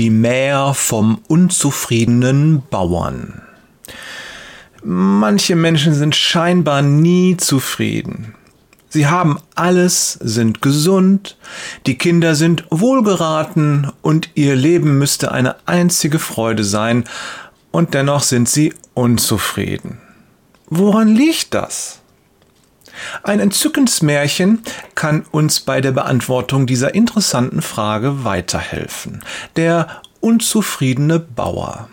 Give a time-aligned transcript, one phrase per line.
[0.00, 3.42] Die Mär vom unzufriedenen Bauern.
[4.82, 8.34] Manche Menschen sind scheinbar nie zufrieden.
[8.88, 11.36] Sie haben alles, sind gesund,
[11.84, 17.04] die Kinder sind wohlgeraten und ihr Leben müsste eine einzige Freude sein,
[17.70, 19.98] und dennoch sind sie unzufrieden.
[20.70, 21.99] Woran liegt das?
[23.22, 24.62] Ein entzückendes Märchen
[24.94, 29.22] kann uns bei der Beantwortung dieser interessanten Frage weiterhelfen.
[29.56, 31.88] Der unzufriedene Bauer.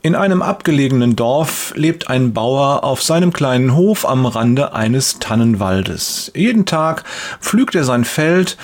[0.00, 6.30] In einem abgelegenen Dorf lebt ein Bauer auf seinem kleinen Hof am Rande eines Tannenwaldes.
[6.34, 7.04] Jeden Tag
[7.40, 8.56] pflügt er sein Feld,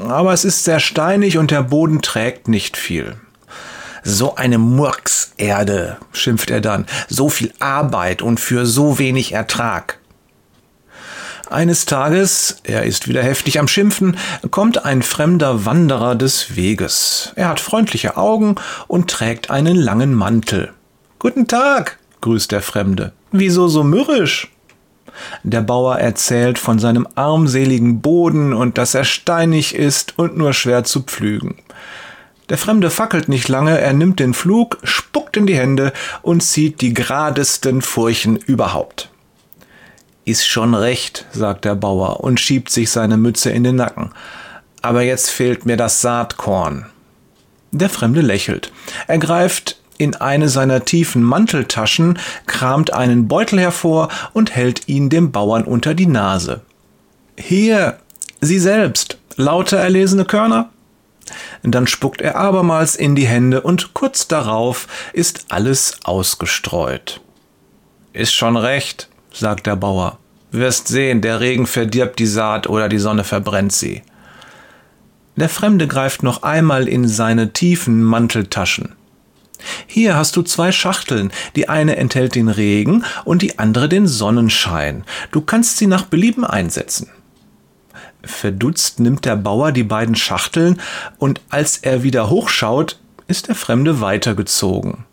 [0.00, 3.16] aber es ist sehr steinig und der Boden trägt nicht viel.
[4.04, 9.98] So eine Murkserde, schimpft er dann, so viel Arbeit und für so wenig Ertrag.
[11.48, 14.16] Eines Tages, er ist wieder heftig am Schimpfen,
[14.50, 17.32] kommt ein fremder Wanderer des Weges.
[17.36, 18.56] Er hat freundliche Augen
[18.88, 20.72] und trägt einen langen Mantel.
[21.20, 23.12] Guten Tag, grüßt der Fremde.
[23.30, 24.50] Wieso so mürrisch?
[25.44, 30.82] Der Bauer erzählt von seinem armseligen Boden und dass er steinig ist und nur schwer
[30.82, 31.54] zu pflügen.
[32.48, 36.80] Der Fremde fackelt nicht lange, er nimmt den Flug, spuckt in die Hände und zieht
[36.80, 39.10] die geradesten Furchen überhaupt.
[40.26, 44.10] Ist schon recht, sagt der Bauer und schiebt sich seine Mütze in den Nacken.
[44.82, 46.86] Aber jetzt fehlt mir das Saatkorn.
[47.70, 48.72] Der Fremde lächelt.
[49.06, 55.30] Er greift in eine seiner tiefen Manteltaschen, kramt einen Beutel hervor und hält ihn dem
[55.30, 56.62] Bauern unter die Nase.
[57.38, 57.98] Hier,
[58.40, 60.70] Sie selbst, lauter erlesene Körner?
[61.62, 67.20] Dann spuckt er abermals in die Hände und kurz darauf ist alles ausgestreut.
[68.12, 70.18] Ist schon recht, sagt der Bauer.
[70.50, 74.02] Wirst sehen, der Regen verdirbt die Saat oder die Sonne verbrennt sie.
[75.36, 78.94] Der Fremde greift noch einmal in seine tiefen Manteltaschen.
[79.86, 85.04] Hier hast du zwei Schachteln, die eine enthält den Regen und die andere den Sonnenschein.
[85.32, 87.08] Du kannst sie nach Belieben einsetzen.
[88.22, 90.80] Verdutzt nimmt der Bauer die beiden Schachteln
[91.18, 92.98] und als er wieder hochschaut,
[93.28, 95.04] ist der Fremde weitergezogen.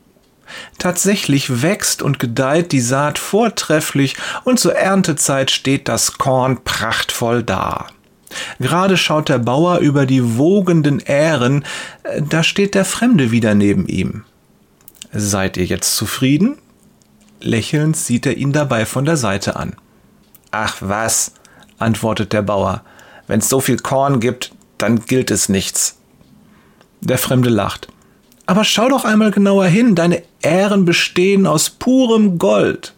[0.78, 7.88] Tatsächlich wächst und gedeiht die Saat vortrefflich und zur Erntezeit steht das Korn prachtvoll da.
[8.60, 11.66] Gerade schaut der Bauer über die wogenden Ähren,
[12.20, 14.26] da steht der Fremde wieder neben ihm.
[15.12, 16.58] Seid ihr jetzt zufrieden?
[17.40, 19.76] Lächelnd sieht er ihn dabei von der Seite an.
[20.52, 21.34] Ach was,
[21.78, 22.84] antwortet der Bauer,
[23.28, 25.98] wenn's so viel Korn gibt, dann gilt es nichts.
[27.02, 27.88] Der Fremde lacht.
[28.46, 32.94] Aber schau doch einmal genauer hin, deine Ähren bestehen aus purem Gold.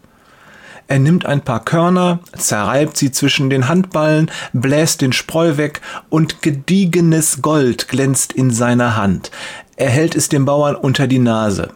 [0.87, 6.43] Er nimmt ein paar Körner, zerreibt sie zwischen den Handballen, bläst den Spreu weg und
[6.43, 9.31] gediegenes Gold glänzt in seiner Hand.
[9.77, 11.69] Er hält es dem Bauern unter die Nase.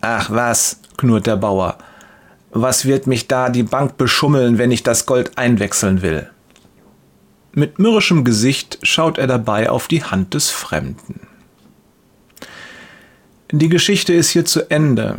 [0.00, 1.78] Ach was, knurrt der Bauer.
[2.50, 6.28] Was wird mich da die Bank beschummeln, wenn ich das Gold einwechseln will?
[7.52, 11.27] Mit mürrischem Gesicht schaut er dabei auf die Hand des Fremden.
[13.50, 15.16] Die Geschichte ist hier zu Ende.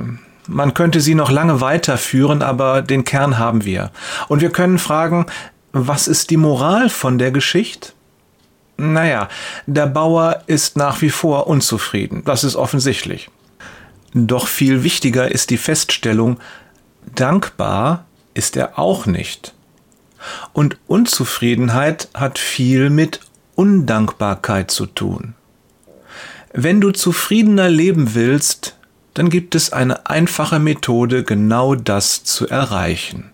[0.48, 3.92] Man könnte sie noch lange weiterführen, aber den Kern haben wir.
[4.28, 5.26] Und wir können fragen,
[5.72, 7.94] was ist die Moral von der Geschichte?
[8.78, 9.30] Naja,
[9.66, 13.30] der Bauer ist nach wie vor unzufrieden, das ist offensichtlich.
[14.14, 16.40] Doch viel wichtiger ist die Feststellung,
[17.16, 19.54] dankbar ist er auch nicht.
[20.54, 23.22] Und Unzufriedenheit hat viel mit
[23.56, 25.36] Undankbarkeit zu tun.
[26.54, 28.76] Wenn du zufriedener leben willst,
[29.14, 33.32] dann gibt es eine einfache Methode, genau das zu erreichen.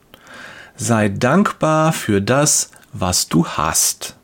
[0.75, 4.15] Sei dankbar für das, was du hast.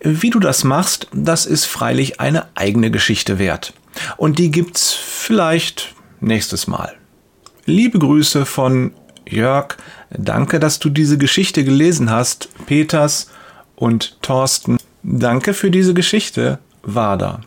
[0.00, 3.72] Wie du das machst, das ist freilich eine eigene Geschichte wert.
[4.16, 6.94] Und die gibt's vielleicht nächstes Mal.
[7.64, 8.92] Liebe Grüße von
[9.26, 9.76] Jörg.
[10.10, 12.48] Danke, dass du diese Geschichte gelesen hast.
[12.66, 13.30] Peters
[13.76, 14.78] und Thorsten.
[15.02, 16.58] Danke für diese Geschichte.
[16.82, 17.42] Wader.